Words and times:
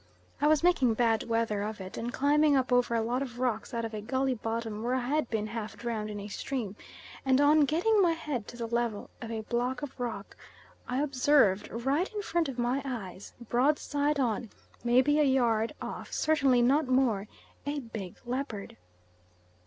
I 0.41 0.47
was 0.47 0.63
making 0.63 0.95
bad 0.95 1.29
weather 1.29 1.61
of 1.61 1.79
it, 1.79 1.95
and 1.95 2.11
climbing 2.11 2.55
up 2.57 2.71
over 2.73 2.95
a 2.95 3.03
lot 3.03 3.21
of 3.21 3.37
rocks 3.39 3.71
out 3.71 3.85
of 3.85 3.93
a 3.93 4.01
gully 4.01 4.33
bottom 4.33 4.81
where 4.81 4.95
I 4.95 5.01
had 5.07 5.29
been 5.29 5.45
half 5.45 5.77
drowned 5.77 6.09
in 6.09 6.19
a 6.19 6.27
stream, 6.27 6.75
and 7.23 7.39
on 7.39 7.65
getting 7.65 8.01
my 8.01 8.13
head 8.13 8.47
to 8.47 8.57
the 8.57 8.65
level 8.65 9.11
of 9.21 9.29
a 9.29 9.41
block 9.43 9.83
of 9.83 9.99
rock 9.99 10.35
I 10.87 10.99
observed 11.03 11.69
right 11.69 12.11
in 12.15 12.23
front 12.23 12.49
of 12.49 12.57
my 12.57 12.81
eyes, 12.83 13.33
broadside 13.47 14.19
on, 14.19 14.49
maybe 14.83 15.19
a 15.19 15.23
yard 15.23 15.75
off, 15.83 16.11
certainly 16.11 16.63
not 16.63 16.87
more, 16.87 17.27
a 17.67 17.77
big 17.81 18.15
leopard. 18.25 18.77